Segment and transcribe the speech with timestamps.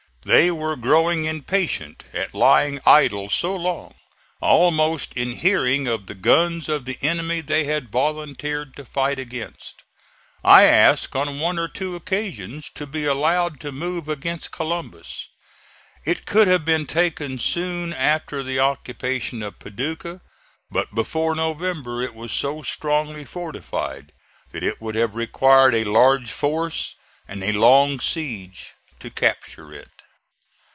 [0.23, 3.95] They were growing impatient at lying idle so long,
[4.39, 9.81] almost in hearing of the guns of the enemy they had volunteered to fight against.
[10.43, 15.27] I asked on one or two occasions to be allowed to move against Columbus.
[16.05, 20.21] It could have been taken soon after the occupation of Paducah;
[20.69, 24.11] but before November it was so strongly fortified
[24.51, 26.93] that it would have required a large force
[27.27, 29.89] and a long siege to capture it.